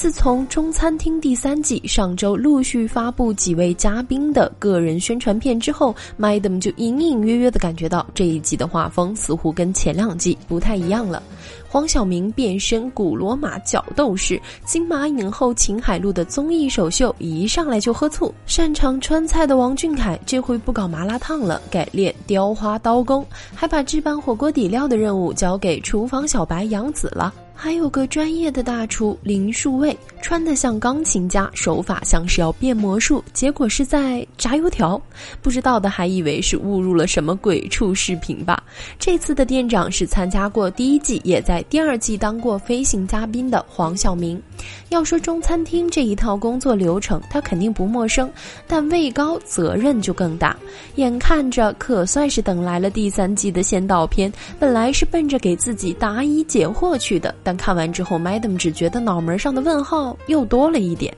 [0.00, 11.22] 自从《中餐厅》第三季上周陆续发布几位嘉宾的个人宣传片之后，Madam 就隐隐约约的感觉到这一季的画风似乎跟前两季不太一样了。
[11.68, 23.22] 黄晓明变身古罗马角斗士，金马影后秦海璐的综艺首秀一上来就喝醋，擅长川菜的王俊凯这回不搞麻辣烫了，改练雕花刀工，
[23.54, 27.34] 还把置办火锅底料的任务交给厨房小白杨紫了。
[27.62, 34.98] 还有个专业的大厨林树卫，穿得像钢琴家，手法像是要变魔术，结果是在炸油条。
[35.42, 38.62] 不知道的还以为是误入了什么鬼畜视频吧。
[38.98, 44.42] 这次的店长是参加过第一季，也在第二季当过飞行嘉宾的黄晓明。
[44.88, 48.30] 要说中餐厅这一套工作流程，他肯定不陌生，
[48.66, 50.56] 但位高责任就更大。
[50.94, 57.34] 眼看着可算是等来了第三季的先导片，本来是奔着给自己答疑解惑去的。
[57.50, 61.12] 但看完之后，Madam 只觉得脑门上的问号又多了一点。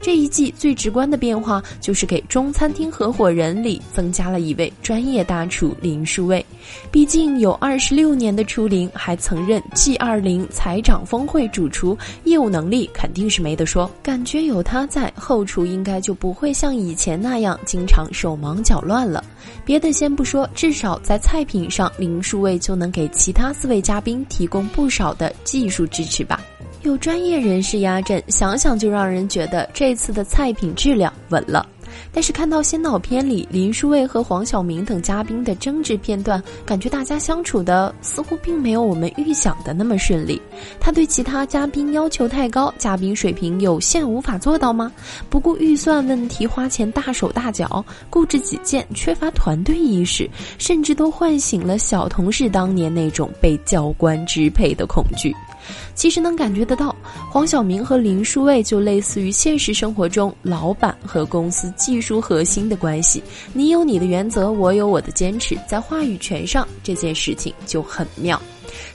[0.00, 6.44] 这一季最直观的变化就是给中餐厅合伙人里增加了一位专业大厨林书卫，
[6.90, 13.90] 毕竟有二十六年的厨龄，还曾任 G 二零财长峰会主厨，业务能力肯定是没得说。
[14.02, 19.24] 感觉有他在，后厨应该就不会像以前那样经常手忙脚乱了。
[19.64, 26.40] 别的先不说，至少在菜品上，林书卫就能给其他四位嘉宾提供不少的技术支持吧。
[26.84, 31.66] 有专业人士压阵，想想就让人觉得这次的菜品质量稳了。
[32.12, 40.40] 但是看到先导片里林书卫和黄晓明等嘉宾的争执片段，感觉大家相处的似乎并没有我们预想的那么顺利。
[40.78, 44.92] 他对其他嘉宾要求太高，嘉宾水平有限，无法做到吗？
[45.28, 55.34] 不顾预算问题花钱大手大脚，固执己见，缺乏团队意识，甚至都唤醒了小同事当年那种被教官支配的恐惧。
[55.94, 56.94] 其实能感觉得到，
[57.30, 63.22] 黄晓明和林书卫就类似于现实生活中老板和公司技术核心的关系。
[63.52, 68.40] 你有你的原则，我有我的坚持，在话语权上这件事情就很妙。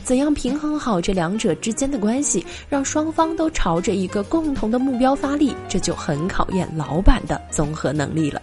[0.03, 8.41] 怎样平衡好这两者之间的关系，让双方都朝着一个共同的目标发力，这就很考验老板的综合能力了。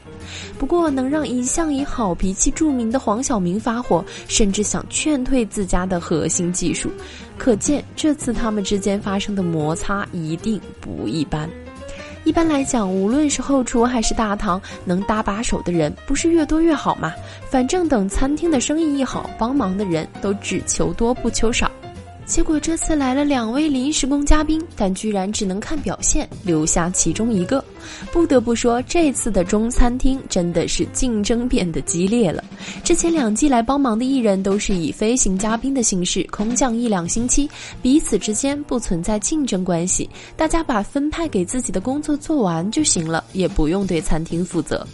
[0.59, 6.89] 不过，能让一向以好脾气著名的黄晓明发火，甚至想劝退自家的核心技术，
[7.37, 11.51] 可见这次他们之间发生的摩擦一定不一般。
[12.27, 17.15] 一般来讲，无论是后厨还是大堂，能搭把手的人不是越多越好吗？
[17.49, 21.71] 反正等餐厅的生意一好，帮忙的人都只求多不求少。
[22.27, 27.65] 结果这次来了两位临时工嘉宾，但居然只能看表现，留下其中一个。
[28.13, 32.43] 不得不说，这次的中餐厅真的是竞争变得激烈了。
[32.83, 37.49] 之前两季来帮忙的艺人都是以飞行嘉宾的形式空降一两星期，
[37.81, 44.85] 彼此之间不存在竞争关系，大家把分派给自己的工作做完就行了，也不用对餐厅负责。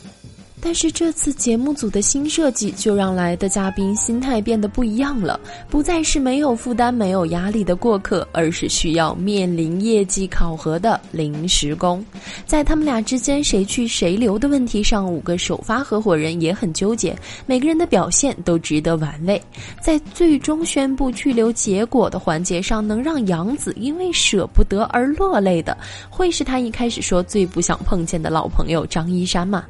[0.64, 12.02] 但是这次节目组的新设计，就让来的嘉宾心态变得不一样了，不再是没有负担、没有压力的过客，而是需要面临业绩考核的临时工。
[12.46, 19.42] 在他们俩之间谁去谁留的问题上，五个首发合伙人也很纠结，每个人的表现都值得玩味。
[19.80, 25.76] 在最终宣布去留结果的环节上，能让杨子因为舍不得而落泪的，
[26.08, 29.64] 会是他一开始说最不想碰见的老朋友张一山吗？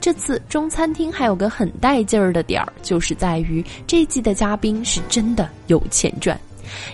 [0.00, 6.38] 这次中餐厅还有个很带劲儿的点儿，就是在于这季的嘉宾是真的有钱赚，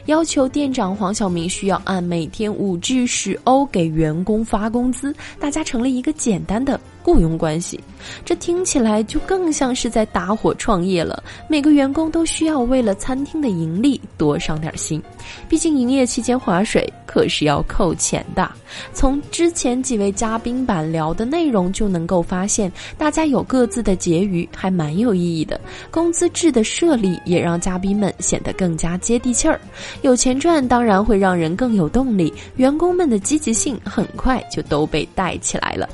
[0.06, 6.80] 要求店长黄晓明需要按每天五至十欧给员工发工资，大家成了一个简单的。
[7.06, 7.78] 雇佣关系，
[8.24, 11.22] 这听起来就更像是在搭伙创业了。
[11.48, 15.00] 每个员工都需要为了餐厅的盈利多上点心，
[15.48, 18.50] 毕竟营业期间划水可是要扣钱的。
[18.92, 25.60] 从之前几位嘉宾板聊的内容就能够发现，大家有各自的结余，还蛮有意义的。
[25.92, 29.60] 工资制的设立也让嘉宾们显得更加接地气儿。
[30.02, 35.88] 有钱赚当然会让人更有动力，员工们的积极性很快就都被带起来了。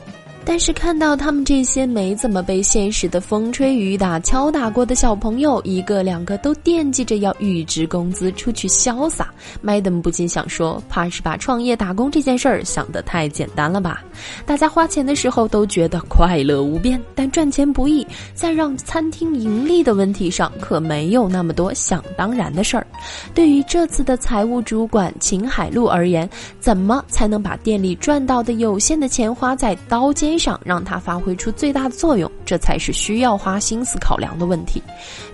[0.44, 14.03] 但是看到他们这些没怎么被现实的风吹雨打敲打过的小朋友，一个两个都惦记着要预支工资出去潇洒，麦登不禁想说：怕是把创业打工这件事儿想得太简单了吧？
[14.44, 18.05] 大家花钱的时候都觉得快乐无边，但赚钱不易，
[18.35, 22.85] 在让餐厅盈利的问题上可没有那么多想当然的事儿。
[23.33, 26.29] 对于这次的财务主管秦海璐而言，
[26.59, 30.31] 怎么才能把店里赚到的有限的钱花在刀尖？
[30.32, 34.82] 欣赏让它发挥出最大的作用，这才是需要花心思考量的问题。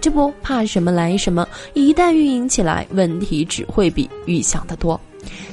[0.00, 5.00] 这不怕什么来什么，一旦运营起来，问题只会比预想的多。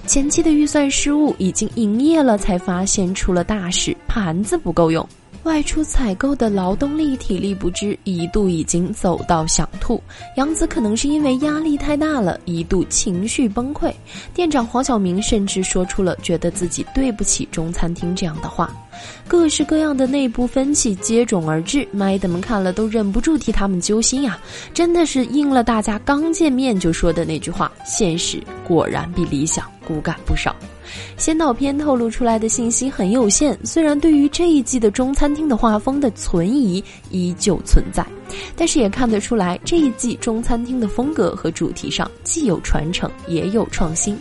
[0.08, 5.08] 前期的预算失误，已经营业了才发现出了大事，盘子不够用。
[5.46, 10.02] 外出采购的劳动力体力不支，一度已经走到想吐。
[10.38, 13.94] 杨子可能是因为压力太大了，一度情绪崩溃。
[14.34, 18.76] 店长黄晓明甚至说出了觉得自己对不起中餐厅这样的话。
[19.28, 24.40] 各式各样的内部分歧接踵而至，麦德们看了都忍不住替他们揪心呀！
[24.74, 30.54] 真的是应了大家刚见面就说的那句话：现实果然比理想骨感不少。
[31.18, 38.06] 先导片透露出来的信息很有限，虽然对于这一季的中餐厅的画风的存疑依旧存在，
[38.56, 44.18] 但是也看得出来这一季中餐厅的风格和主题上既有传承也有创新。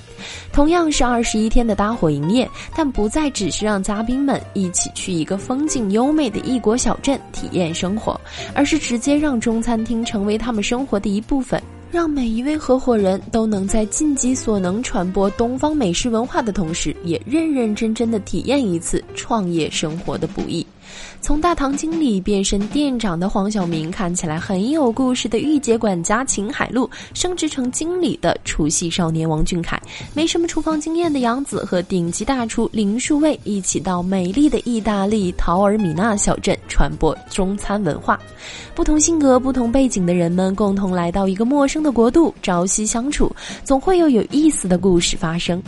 [0.53, 8.19] 同样是二十一天的搭伙营业，但不再只是让嘉宾们一起去一个风景优美的异国小镇体验生活，
[8.55, 11.63] 而是直接让中餐厅成为他们生活的一部分。
[11.95, 20.67] 让每一位合伙人都能在尽己所能传播东方美食文化的同时，也认认真真的体验一次创业生活的不易。
[21.21, 29.81] 从大堂经理变身店长的黄晓明，看起来很有故事的御姐管家秦海璐，升职成经理的厨戏少年王俊凯，
[30.13, 38.19] 没什么厨房经验的杨子和顶级大厨林树卫一起到美丽的意大利陶尔米纳小镇传播中餐文化。
[38.75, 45.63] 不同性格、不同背景的人们共同来到一个陌生的国度，朝夕相处，总会有有意思的故事发生。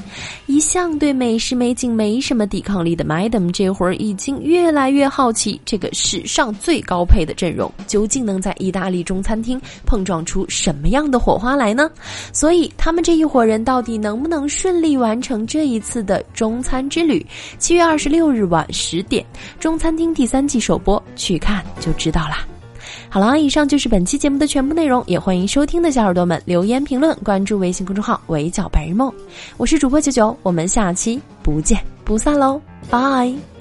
[0.47, 5.59] 一向对美食美景没什么抵抗力的 Madam，这会儿已经越来越好奇。
[5.65, 11.91] 这个史上最高配的阵容，究竟能在意大利中餐厅碰撞出什么样的火花来呢？
[12.35, 17.25] 所以他们这一伙人到底能不能顺利完成这一次的中餐之旅？
[17.59, 19.25] 七月二十六日晚十点，
[19.59, 22.47] 中餐厅第三季首播，去看就知道啦。
[23.09, 29.11] 好了，以上就是本期节目的全部内容，也欢迎收听的小耳朵们留言评论，关注微信公众号“围剿白日梦”，
[29.57, 32.61] 我是主播九九，我们下期不见不散喽，
[32.91, 33.56] 拜。